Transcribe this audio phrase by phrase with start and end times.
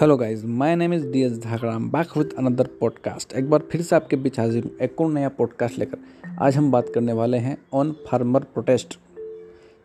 [0.00, 3.82] Hello guys my name is D S Dhagda back with another podcast एक बार फिर
[3.82, 5.98] से आपके बीच हाजिर हूँ एक और नया पॉडकास्ट लेकर।
[6.40, 8.98] आज हम बात करने वाले हैं ऑन फार्मर प्रोटेस्ट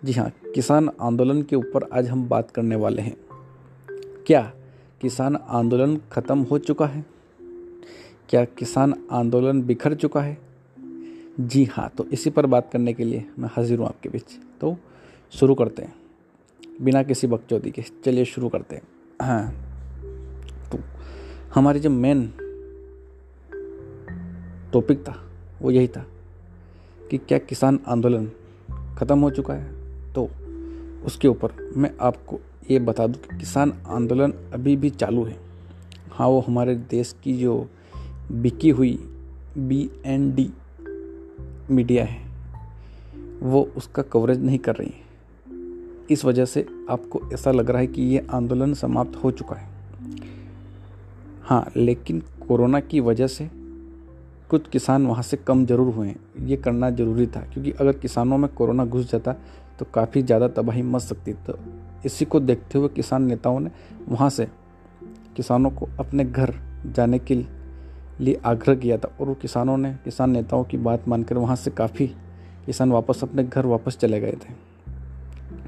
[0.05, 3.15] जी हाँ किसान आंदोलन के ऊपर आज हम बात करने वाले हैं।
[4.27, 4.53] क्या
[5.01, 7.05] किसान आंदोलन ख़त्म हो चुका है?
[8.29, 10.37] क्या किसान आंदोलन बिखर चुका है?
[11.39, 14.77] जी हाँ तो इसी पर बात करने के लिए मैं हाजिर हूँ आपके बीच। तो
[15.31, 15.95] शुरू करते हैं।
[16.81, 18.83] बिना किसी बकचोदी के। चलिए शुरू करते हैं।
[19.21, 19.64] हाँ।
[21.55, 22.33] हमारी जो मेन
[24.73, 26.05] टॉपिक था, वो यही था
[27.11, 28.31] कि क्या किसान आंदोलन
[28.97, 29.71] ख़त्म हो चुका है?
[30.13, 30.29] तो
[31.05, 32.39] उसके ऊपर मैं आपको
[32.71, 35.37] ये बता दूँ कि किसान आंदोलन अभी भी चालू है।
[36.11, 37.69] हाँ वो हमारे देश की जो
[38.31, 39.09] बिकी हुई
[39.57, 40.53] बी एन डी
[41.71, 42.27] मीडिया है,
[43.41, 45.05] वो उसका कवरेज नहीं कर रही है।
[46.11, 49.74] इस वजह से आपको ऐसा लग रहा है कि ये आंदोलन समाप्त हो चुका है।
[51.45, 53.49] हाँ लेकिन कोरोना की वजह से
[54.49, 58.37] कुछ किसान वहाँ से कम ज़रूर हुए हैं। ये करना ज़रूरी था, क्योंकि अगर किसानों
[58.37, 59.33] में कोरोना घुस जाता
[59.79, 61.57] तो काफ़ी ज़्यादा तबाही मच सकती तो
[62.05, 63.71] इसी को देखते हुए किसान नेताओं ने
[64.09, 64.47] वहाँ से
[65.35, 66.53] किसानों को अपने घर
[66.87, 67.35] जाने के
[68.19, 71.71] लिए आग्रह किया था और वो किसानों ने, किसान नेताओं की बात मानकर वहाँ से
[71.71, 72.07] काफ़ी
[72.65, 74.53] किसान वापस अपने घर वापस चले गए थे।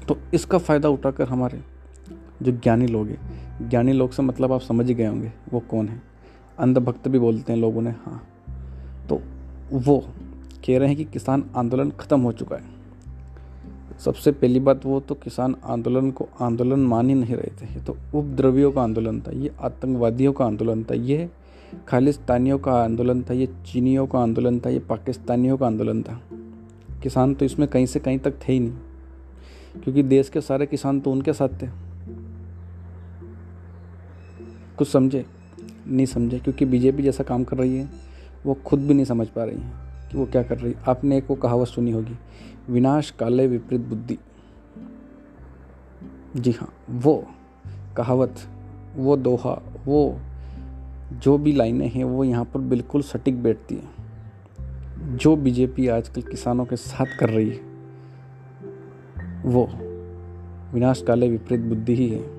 [0.06, 1.62] तो इसका फ़ायदा उठाकर हमारे
[2.42, 5.88] जो ज्ञानी लोग हैं। ज्ञानी लोग से मतलब आप समझ ही गए होंगे, वो कौन
[5.88, 6.00] है।
[6.58, 8.22] अंधभक्त भी बोलते हैं लोगों ने हाँ।
[9.08, 9.20] तो
[9.72, 9.98] वो
[10.66, 12.76] कह रहे हैं कि किसान आंदोलन ख़त्म हो चुका है।
[13.98, 17.80] सबसे पहली बात वो तो किसान आंदोलन को आंदोलन मान ही नहीं रहे थे। ये
[17.80, 21.28] तो उपद्रवियों का आंदोलन था, ये आतंकवादियों का आंदोलन था, ये
[21.88, 26.20] खालिस्तानियों का आंदोलन था, ये चीनियों का आंदोलन था, ये पाकिस्तानियों का आंदोलन था।
[27.02, 31.00] किसान तो इसमें कहीं से कहीं तक थे ही नहीं, क्योंकि देश के सारे किसान
[31.00, 31.66] तो उनके साथ थे।
[34.78, 35.26] कुछ समझे,
[35.86, 37.88] नहीं समझे, क्योंकि बीजेपी जैसा काम कर रही है,
[38.46, 39.72] वो खुद भी नहीं समझ पा रही है
[40.12, 42.18] कि वो क्या कर रही है। आपने एक वो कहावत सुनी होगी,
[42.70, 44.18] विनाश काले विपरीत बुद्धि।
[46.36, 47.26] जी हाँ वो
[47.96, 48.36] कहावत,
[48.96, 50.20] वो दोहा, वो
[51.12, 56.64] जो भी लाइनें हैं, वो यहाँ पर बिल्कुल सटीक बैठती हैं। जो बीजेपी आजकल किसानों
[56.64, 57.60] के साथ कर रही है,
[59.42, 59.68] वो
[60.74, 62.37] विनाश काले विपरीत बुद्धि ही है।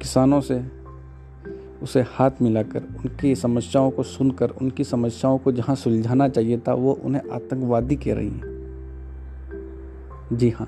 [0.00, 0.62] किसानों से
[1.82, 6.92] उसे हाथ मिलाकर, उनकी समस्याओं को सुनकर, उनकी समस्याओं को जहाँ सुलझाना चाहिए था, वो
[6.94, 8.54] उन्हें आतंकवादी कह रही हैं।
[10.32, 10.66] जी हाँ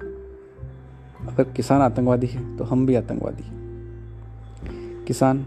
[1.29, 5.47] अगर किसान आतंकवादी है तो हम भी आतंकवादी हैं। किसान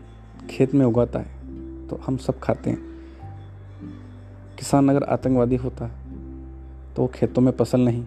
[0.50, 2.80] खेत में उगाता है तो हम सब खाते हैं।
[4.60, 5.88] किसान अगर आतंकवादी होता
[6.96, 8.06] तो वो खेतों में फ़सल नहीं,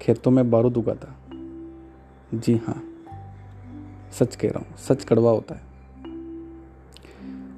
[0.00, 1.14] खेतों में बारूद उगाता।
[2.34, 2.82] जी हाँ।
[4.18, 5.62] सच कह रहा हूँ, सच कड़वा होता है।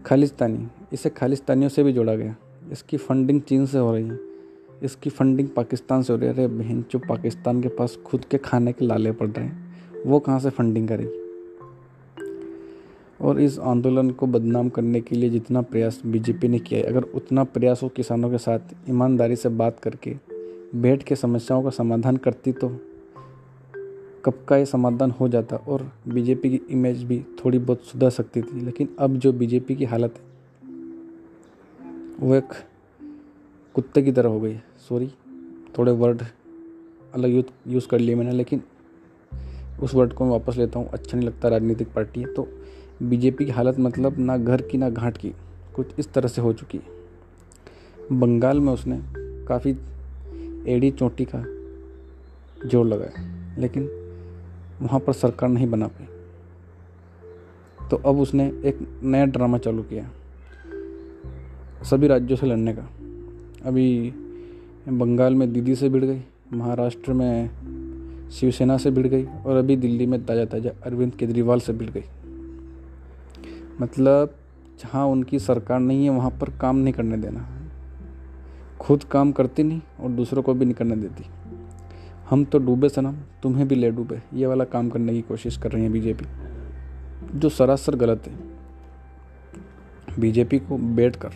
[0.06, 2.36] खालिस्तानी, इसे खालिस्तानियों से भी जोड़ा गया।
[2.72, 4.18] इसकी फंडिंग चीन से हो रही है।
[4.82, 8.38] इसकी फंडिंग पाकिस्तान से हो रही है। अरे बहन जो पाकिस्तान के पास खुद के
[8.38, 11.22] खाने के लाले पड़ रहे हैं। वो कहाँ से फंडिंग करेगी?
[13.20, 17.02] और इस आंदोलन को बदनाम करने के लिए जितना प्रयास बीजेपी ने किया है, अगर
[17.02, 18.58] उतना प्रयास हो किसानों के साथ
[18.90, 20.16] ईमानदारी से बात करके
[20.74, 22.68] बैठ के समस्याओं का समाधान करती तो
[24.26, 28.40] कब का ये समाधान हो जाता और बीजेपी की इमेज भी थोड़ी बहुत सुधर सकती
[28.42, 30.24] थी, लेकिन अब जो बीजेपी की हालत है,
[32.20, 32.52] वो एक
[33.74, 34.56] कुत्ते की तरह हो गई
[34.88, 35.06] सॉरी
[35.78, 36.22] थोड़े वर्ड
[37.14, 38.62] अलग यूज़ यूज़ कर लिए मैंने, लेकिन
[39.82, 42.48] उस वर्ड को मैं वापस लेता हूँ। अच्छा नहीं लगता राजनीतिक पार्टी है तो
[43.02, 45.32] बीजेपी की हालत मतलब ना घर की ना घाट की,
[45.76, 48.98] कुछ इस तरह से हो चुकी है। बंगाल में उसने
[49.46, 49.76] काफ़ी
[50.68, 51.44] एड़ी चोटी का
[52.66, 53.88] ज़ोर लगाया, लेकिन
[54.82, 56.06] वहाँ पर सरकार नहीं बना पाई।
[57.80, 60.08] तो अब उसने एक नया ड्रामा चालू किया,
[61.84, 62.88] सभी राज्यों से लड़ने का।
[63.64, 64.12] अभी
[64.90, 70.06] बंगाल में दीदी से भिड़ गई, महाराष्ट्र में शिवसेना से भिड़ गई और अभी दिल्ली
[70.06, 72.04] में ताज़ा ताज़ा अरविंद केजरीवाल से भिड़ गई।
[73.80, 74.34] मतलब
[74.80, 77.46] जहाँ उनकी सरकार नहीं है, वहाँ पर काम नहीं करने देना।
[78.80, 81.24] खुद काम करती नहीं और दूसरों को भी नहीं करने देती।
[82.26, 85.72] हम तो डूबे सनम, तुम्हें भी ले डूबे। ये वाला काम करने की कोशिश कर
[85.72, 86.24] रही है बीजेपी।
[87.34, 88.34] जो सरासर गलत है,
[90.20, 91.32] बीजेपी को बैठ कर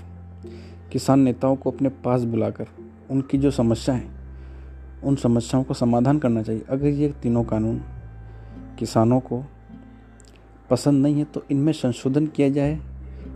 [0.92, 2.66] किसान नेताओं को अपने पास बुलाकर,
[3.10, 4.08] उनकी जो समस्या है,
[5.04, 7.80] उन समस्याओं को समाधान करना चाहिए। अगर ये तीनों कानून
[8.78, 9.42] किसानों को
[10.70, 12.78] पसंद नहीं है तो इनमें संशोधन किया जाए,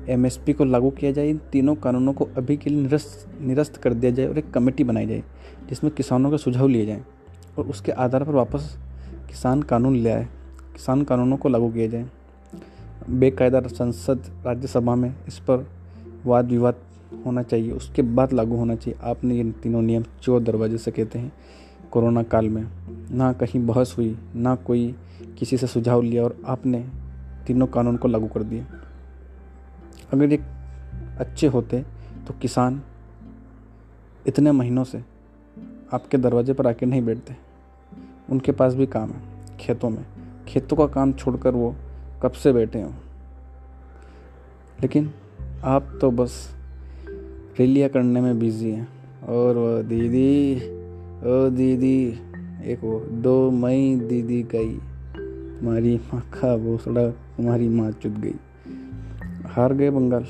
[0.08, 3.94] एमएसपी को लागू किया जाए, इन तीनों कानूनों को अभी के लिए निरस्त निरस्त कर
[3.94, 5.22] दिया जाए और एक कमेटी बनाई जाए,
[5.68, 7.04] जिसमें किसानों के सुझाव लिए जाएँ।
[7.58, 8.76] और उसके आधार पर वापस
[9.28, 10.24] किसान कानून ले आए।
[10.72, 12.10] किसान कानूनों को लागू किए जाएँ।
[13.10, 15.66] बेकायदा संसद राज्यसभा में इस पर
[16.26, 16.74] वाद विवाद
[17.26, 21.18] होना चाहिए। उसके बाद लागू होना चाहिए। आपने ये तीनों नियम चोर दरवाजे से कहते
[21.18, 21.32] हैं
[21.90, 22.66] कोरोना काल में।
[23.10, 24.94] ना कहीं बहस हुई, ना कोई
[25.38, 26.88] किसी से सुझाव लिया और आपने
[27.46, 28.66] तीनों कानून को लागू कर दिया
[30.12, 30.38] अगर ये
[31.18, 31.84] अच्छे होते
[32.26, 32.82] तो किसान
[34.26, 35.13] इतने महीनों से
[35.92, 37.34] आपके दरवाजे पर आके नहीं बैठते।
[38.30, 39.20] उनके पास भी काम है,
[39.60, 40.06] खेतों में।
[40.48, 41.74] खेतों का काम छोड़कर वो
[42.22, 42.90] कब से बैठे हों?
[44.82, 45.10] लेकिन
[45.64, 46.56] आप तो बस
[47.58, 48.88] रैलियाँ करने में बिज़ी हैं।
[49.22, 50.54] और वो दीदी,
[51.26, 52.18] ओ दीदी,
[52.64, 54.78] एक वो दो मई दीदी गई।
[55.58, 58.34] हमारी माँ का भोसड़ा, तुम्हारी माँ चुत गई।
[59.46, 60.26] हार गए बंगाल।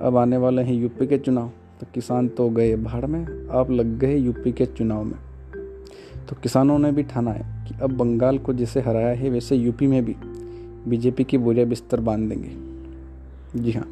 [0.00, 1.50] अब आने वाले हैं यूपी के चुनाव।
[1.80, 5.18] तो किसान तो गए भाड़ में, आप लग गए यूपी के चुनाव में।
[6.28, 9.86] तो किसानों ने भी ठाना है कि अब बंगाल को जैसे हराया है, वैसे यूपी
[9.86, 10.16] में भी
[10.90, 13.88] बीजेपी की बुरे बिस्तर बाँध देंगे। जी हाँ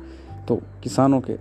[0.48, 1.32] तो किसानों के,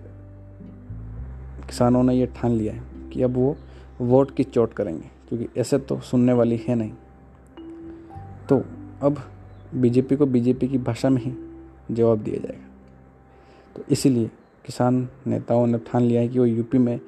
[1.67, 3.55] किसानों ने ये ठान लिया है कि अब वो
[4.01, 6.91] वोट की चोट करेंगे, क्योंकि ऐसे तो सुनने वाली है नहीं।
[8.49, 8.63] तो
[9.01, 9.23] अब
[9.75, 11.33] बीजेपी को बीजेपी की भाषा में ही
[11.91, 12.67] जवाब दिया जाएगा।
[13.75, 14.29] तो इसीलिए
[14.65, 16.99] किसान नेताओं ने ठान लिया है कि वो यूपी में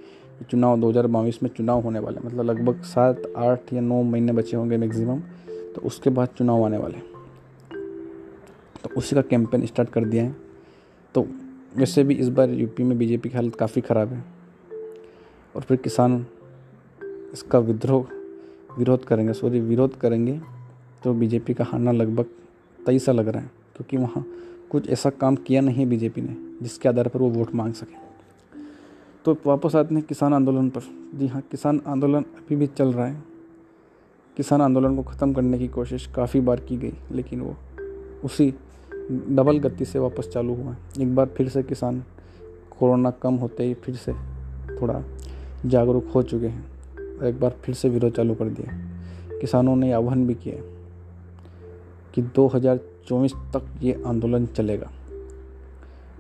[0.52, 4.32] चुनाव, दो हज़ार बाईस में चुनाव होने वाले मतलब लगभग सात, आठ या नौ महीने
[4.34, 5.20] बचे होंगे मैक्सिमम
[5.76, 7.00] तो उसके बाद चुनाव आने वाले
[8.84, 10.36] तो उसी का कैंपेन स्टार्ट कर दिया है।
[11.16, 11.26] तो
[11.78, 14.24] वैसे भी इस बार यूपी में बीजेपी की हालत काफ़ी ख़राब है।
[15.56, 16.26] और फिर किसान
[17.34, 18.06] इसका विद्रोह,
[18.78, 20.40] विरोध करेंगे, सॉरी, विरोध करेंगे
[21.04, 22.26] तो बीजेपी का हारना लगभग
[22.80, 24.26] तय सा लग रहा है, क्योंकि वहाँ
[24.72, 28.04] कुछ ऐसा काम किया नहीं बीजेपी ने, जिसके आधार पर वो वोट मांग सके।
[29.26, 30.82] तो वापस आते हैं किसान आंदोलन पर।
[31.16, 33.24] जी हाँ किसान आंदोलन अभी भी चल रहा है।
[34.38, 37.56] किसान आंदोलन को ख़त्म करने की कोशिश काफ़ी बार की गई, लेकिन वो
[38.24, 38.54] उसी
[39.12, 42.04] डबल गति से वापस चालू हुआ है। एक बार फिर से किसान
[42.80, 44.14] कोरोना कम होते ही फिर से
[44.82, 45.04] थोड़ा
[45.66, 46.66] जागरूक हो चुके हैं
[47.20, 48.74] और एक बार फिर से विरोध चालू कर दिया।
[49.40, 50.56] किसानों ने आह्वान भी किया
[52.16, 52.22] कि
[53.10, 54.92] 2024 तक ये आंदोलन चलेगा।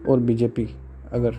[0.09, 0.67] और बीजेपी
[1.11, 1.35] अगर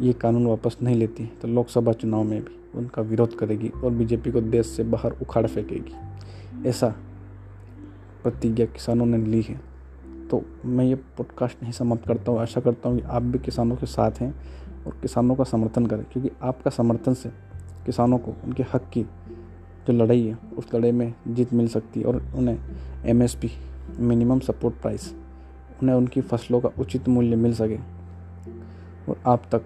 [0.00, 4.30] ये कानून वापस नहीं लेती तो लोकसभा चुनाव में भी उनका विरोध करेगी और बीजेपी
[4.30, 6.88] को देश से बाहर उखाड़ फेंकेगी। ऐसा
[8.22, 9.60] प्रतिज्ञा किसानों ने ली है।
[10.30, 13.76] तो मैं ये पॉडकास्ट नहीं समाप्त करता हूँ। आशा करता हूँ कि आप भी किसानों
[13.76, 14.34] के साथ हैं
[14.86, 17.28] और किसानों का समर्थन करें, क्योंकि आपका समर्थन से
[17.86, 19.02] किसानों को उनके हक की
[19.86, 22.58] जो लड़ाई है, उस लड़ाई में जीत मिल सकती है और उन्हें
[23.04, 23.50] एमएसपी
[23.96, 25.14] मिनिमम सपोर्ट प्राइस
[25.82, 27.76] उन्हें उनकी फ़सलों का उचित मूल्य मिल सके।
[29.08, 29.62] और आप तक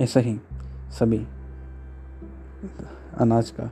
[0.00, 0.40] ऐसा ही
[0.90, 1.26] सभी
[3.18, 3.70] अनाज का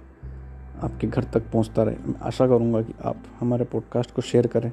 [0.83, 4.73] आपके घर तक पहुँचता रहे। मैं आशा करूँगा कि आप हमारे पॉडकास्ट को शेयर करें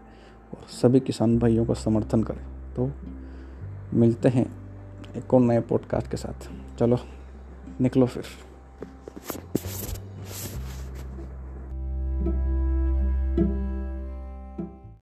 [0.54, 2.92] और सभी किसान भाइयों का समर्थन करें। तो
[3.94, 4.46] मिलते हैं
[5.18, 6.98] एक और नए पॉडकास्ट के साथ। चलो,
[7.81, 8.24] निकलो फिर।